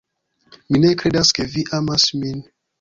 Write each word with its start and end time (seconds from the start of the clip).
Mi 0.71 0.81
ne 0.85 0.91
kredas 1.03 1.33
ke 1.41 1.47
vi 1.53 1.65
amas 1.83 2.11
min. 2.25 2.45